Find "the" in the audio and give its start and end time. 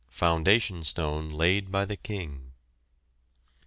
1.85-1.95